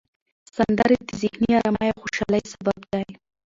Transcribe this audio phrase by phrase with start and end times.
[0.55, 3.05] سندرې د ذهني آرامۍ او خوشحالۍ سبب دي.